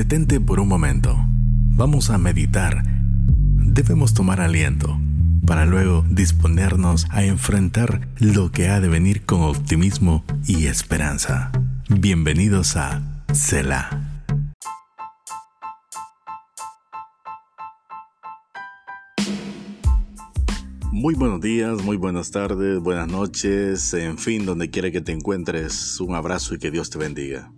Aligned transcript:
Detente 0.00 0.40
por 0.40 0.60
un 0.60 0.68
momento. 0.68 1.14
Vamos 1.72 2.08
a 2.08 2.16
meditar. 2.16 2.84
Debemos 2.86 4.14
tomar 4.14 4.40
aliento 4.40 4.98
para 5.46 5.66
luego 5.66 6.06
disponernos 6.08 7.06
a 7.10 7.22
enfrentar 7.22 8.08
lo 8.18 8.50
que 8.50 8.68
ha 8.68 8.80
de 8.80 8.88
venir 8.88 9.26
con 9.26 9.42
optimismo 9.42 10.24
y 10.46 10.68
esperanza. 10.68 11.52
Bienvenidos 11.90 12.78
a 12.78 13.02
Selah. 13.34 14.24
Muy 20.90 21.12
buenos 21.12 21.42
días, 21.42 21.84
muy 21.84 21.98
buenas 21.98 22.30
tardes, 22.30 22.80
buenas 22.80 23.08
noches, 23.08 23.92
en 23.92 24.16
fin, 24.16 24.46
donde 24.46 24.70
quiera 24.70 24.90
que 24.90 25.02
te 25.02 25.12
encuentres, 25.12 26.00
un 26.00 26.14
abrazo 26.14 26.54
y 26.54 26.58
que 26.58 26.70
Dios 26.70 26.88
te 26.88 26.96
bendiga. 26.96 27.52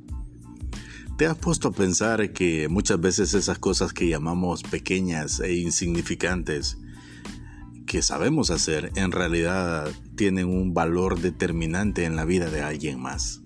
¿Te 1.22 1.28
has 1.28 1.38
puesto 1.38 1.68
a 1.68 1.70
pensar 1.70 2.32
que 2.32 2.66
muchas 2.66 3.00
veces 3.00 3.32
esas 3.34 3.56
cosas 3.56 3.92
que 3.92 4.08
llamamos 4.08 4.64
pequeñas 4.64 5.38
e 5.38 5.54
insignificantes, 5.54 6.78
que 7.86 8.02
sabemos 8.02 8.50
hacer, 8.50 8.90
en 8.96 9.12
realidad 9.12 9.88
tienen 10.16 10.48
un 10.48 10.74
valor 10.74 11.20
determinante 11.20 12.06
en 12.06 12.16
la 12.16 12.24
vida 12.24 12.50
de 12.50 12.62
alguien 12.62 12.98
más? 12.98 13.40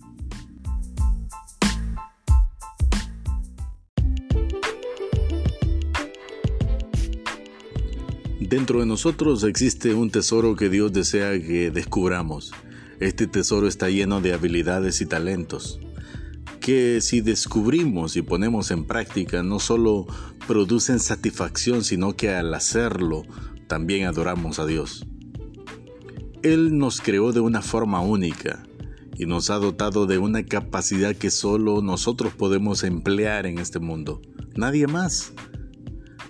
Dentro 8.40 8.80
de 8.80 8.86
nosotros 8.86 9.44
existe 9.44 9.92
un 9.92 10.10
tesoro 10.10 10.56
que 10.56 10.70
Dios 10.70 10.94
desea 10.94 11.32
que 11.32 11.70
descubramos. 11.70 12.52
Este 13.00 13.26
tesoro 13.26 13.68
está 13.68 13.90
lleno 13.90 14.22
de 14.22 14.32
habilidades 14.32 15.02
y 15.02 15.04
talentos 15.04 15.78
que 16.66 17.00
si 17.00 17.20
descubrimos 17.20 18.16
y 18.16 18.22
ponemos 18.22 18.72
en 18.72 18.86
práctica 18.86 19.44
no 19.44 19.60
solo 19.60 20.04
producen 20.48 20.98
satisfacción, 20.98 21.84
sino 21.84 22.16
que 22.16 22.30
al 22.30 22.52
hacerlo 22.52 23.22
también 23.68 24.04
adoramos 24.04 24.58
a 24.58 24.66
Dios. 24.66 25.06
Él 26.42 26.76
nos 26.76 27.00
creó 27.00 27.30
de 27.30 27.38
una 27.38 27.62
forma 27.62 28.00
única 28.00 28.64
y 29.16 29.26
nos 29.26 29.48
ha 29.50 29.58
dotado 29.58 30.06
de 30.06 30.18
una 30.18 30.44
capacidad 30.44 31.14
que 31.14 31.30
solo 31.30 31.82
nosotros 31.82 32.34
podemos 32.34 32.82
emplear 32.82 33.46
en 33.46 33.60
este 33.60 33.78
mundo, 33.78 34.20
nadie 34.56 34.88
más. 34.88 35.34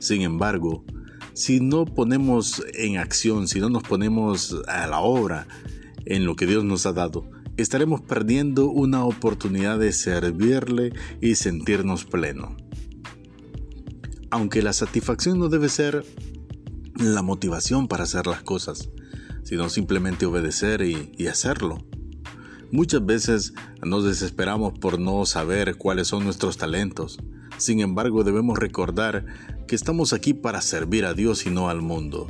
Sin 0.00 0.20
embargo, 0.20 0.84
si 1.32 1.60
no 1.60 1.86
ponemos 1.86 2.62
en 2.74 2.98
acción, 2.98 3.48
si 3.48 3.58
no 3.58 3.70
nos 3.70 3.84
ponemos 3.84 4.54
a 4.68 4.86
la 4.86 5.00
obra 5.00 5.48
en 6.04 6.26
lo 6.26 6.36
que 6.36 6.44
Dios 6.44 6.62
nos 6.62 6.84
ha 6.84 6.92
dado, 6.92 7.26
estaremos 7.56 8.00
perdiendo 8.00 8.68
una 8.68 9.04
oportunidad 9.04 9.78
de 9.78 9.92
servirle 9.92 10.92
y 11.20 11.36
sentirnos 11.36 12.04
pleno. 12.04 12.56
Aunque 14.30 14.62
la 14.62 14.72
satisfacción 14.72 15.38
no 15.38 15.48
debe 15.48 15.68
ser 15.68 16.04
la 16.96 17.22
motivación 17.22 17.88
para 17.88 18.04
hacer 18.04 18.26
las 18.26 18.42
cosas, 18.42 18.90
sino 19.42 19.68
simplemente 19.68 20.26
obedecer 20.26 20.82
y, 20.82 21.12
y 21.16 21.28
hacerlo. 21.28 21.84
Muchas 22.72 23.04
veces 23.06 23.54
nos 23.82 24.04
desesperamos 24.04 24.78
por 24.78 24.98
no 24.98 25.24
saber 25.24 25.76
cuáles 25.76 26.08
son 26.08 26.24
nuestros 26.24 26.56
talentos. 26.56 27.18
Sin 27.58 27.80
embargo, 27.80 28.24
debemos 28.24 28.58
recordar 28.58 29.24
que 29.66 29.76
estamos 29.76 30.12
aquí 30.12 30.34
para 30.34 30.60
servir 30.60 31.04
a 31.04 31.14
Dios 31.14 31.46
y 31.46 31.50
no 31.50 31.68
al 31.68 31.80
mundo. 31.80 32.28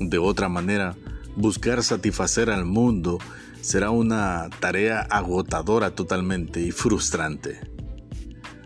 De 0.00 0.18
otra 0.18 0.48
manera, 0.48 0.96
buscar 1.36 1.82
satisfacer 1.82 2.50
al 2.50 2.64
mundo 2.64 3.18
será 3.64 3.90
una 3.90 4.50
tarea 4.60 5.00
agotadora 5.00 5.94
totalmente 5.94 6.60
y 6.60 6.70
frustrante. 6.70 7.60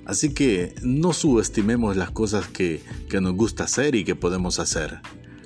Así 0.05 0.35
que 0.35 0.75
no 0.83 1.13
subestimemos 1.13 1.97
las 1.97 2.11
cosas 2.11 2.49
que, 2.49 2.83
nos 3.21 3.35
gusta 3.35 3.65
hacer 3.65 3.95
y 3.95 4.05
que 4.05 4.15
podemos 4.15 4.59
hacer. 4.59 5.01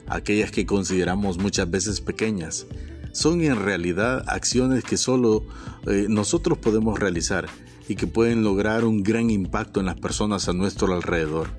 Aquellas 0.06 0.50
que 0.50 0.66
consideramos 0.66 1.38
muchas 1.38 1.70
veces 1.70 2.00
pequeñas 2.00 2.66
son 3.12 3.42
en 3.42 3.56
realidad 3.56 4.24
acciones 4.26 4.84
que 4.84 4.96
solo 4.96 5.44
eh, 5.86 6.06
nosotros 6.08 6.58
podemos 6.58 6.98
realizar 6.98 7.46
y 7.88 7.96
que 7.96 8.06
pueden 8.06 8.42
lograr 8.42 8.84
un 8.84 9.02
gran 9.02 9.30
impacto 9.30 9.80
en 9.80 9.86
las 9.86 10.00
personas 10.00 10.48
a 10.48 10.52
nuestro 10.52 10.94
alrededor 10.94 11.50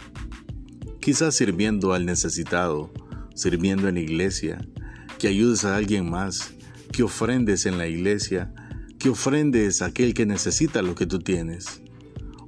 quizás 1.04 1.36
sirviendo 1.36 1.92
al 1.92 2.06
necesitado, 2.06 2.90
sirviendo 3.36 3.90
en 3.90 3.96
la 3.96 4.00
iglesia, 4.00 4.66
que 5.20 5.28
ayudes 5.28 5.66
a 5.66 5.76
alguien 5.76 6.10
más, 6.10 6.54
que 6.94 7.04
ofrendes 7.04 7.66
en 7.66 7.78
la 7.78 7.88
iglesia, 7.88 8.54
que 9.00 9.10
ofrendes 9.10 9.82
a 9.82 9.88
aquel 9.88 10.14
que 10.14 10.26
necesita 10.26 10.82
lo 10.82 10.96
que 10.96 11.06
tú 11.06 11.20
tienes, 11.20 11.82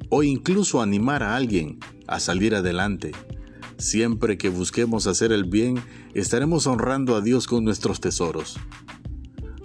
o 0.10 0.24
incluso 0.24 0.82
animar 0.82 1.24
a 1.24 1.36
alguien 1.36 1.80
a 2.08 2.22
salir 2.22 2.56
adelante. 2.56 3.12
Siempre 3.78 4.38
que 4.38 4.48
busquemos 4.48 5.08
hacer 5.08 5.34
el 5.34 5.44
bien, 5.44 5.84
estaremos 6.14 6.66
honrando 6.68 7.18
a 7.18 7.22
Dios 7.22 7.48
con 7.48 7.66
nuestros 7.66 8.00
tesoros. 8.00 8.58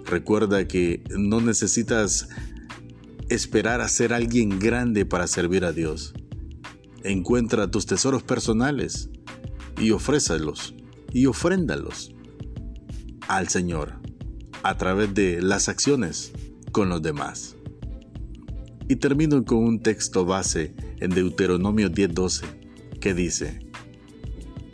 Recuerda 0.03 0.67
que 0.67 1.01
no 1.17 1.39
necesitas 1.39 2.27
esperar 3.29 3.79
a 3.79 3.87
ser 3.87 4.11
alguien 4.13 4.59
grande 4.59 5.05
para 5.05 5.27
servir 5.27 5.63
a 5.63 5.71
Dios. 5.71 6.13
Encuentra 7.03 7.71
tus 7.71 7.85
tesoros 7.85 8.23
personales 8.23 9.09
y 9.79 9.91
ofrézalos 9.91 10.75
y 11.13 11.27
ofréndalos 11.27 12.13
al 13.29 13.47
Señor 13.47 14.00
a 14.63 14.77
través 14.77 15.13
de 15.13 15.41
las 15.41 15.69
acciones 15.69 16.31
con 16.71 16.89
los 16.89 17.01
demás. 17.01 17.55
Y 18.87 18.97
termino 18.97 19.43
con 19.45 19.59
un 19.59 19.79
texto 19.81 20.25
base 20.25 20.73
en 20.99 21.11
Deuteronomio 21.11 21.89
10:12 21.89 22.45
que 22.99 23.13
dice, 23.13 23.59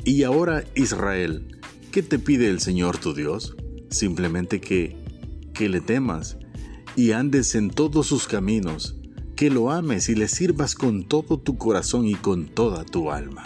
Y 0.03 0.24
ahora 0.24 0.64
Israel, 0.75 1.59
¿qué 1.92 2.03
te 2.03 2.20
pide 2.20 2.50
el 2.50 2.59
Señor 2.59 2.98
tu 2.98 3.14
Dios? 3.14 3.56
Simplemente 3.90 4.59
que, 4.59 4.96
que 5.53 5.70
le 5.70 5.81
temas 5.81 6.38
y 6.96 7.12
andes 7.12 7.56
en 7.56 7.69
todos 7.69 8.08
sus 8.08 8.28
caminos 8.28 8.98
que 9.36 9.52
lo 9.52 9.69
ames 9.69 10.09
y 10.09 10.16
le 10.16 10.28
sirvas 10.28 10.74
con 10.74 11.08
todo 11.08 11.40
tu 11.40 11.58
corazón 11.59 12.08
y 12.08 12.16
con 12.16 12.48
toda 12.48 12.84
tu 12.84 13.12
alma. 13.12 13.44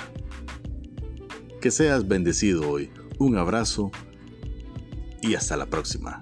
Que 1.60 1.70
seas 1.70 2.08
bendecido 2.08 2.70
hoy. 2.70 2.90
Un 3.20 3.38
abrazo 3.38 3.92
y 5.22 5.36
hasta 5.36 5.58
la 5.58 5.66
próxima. 5.66 6.22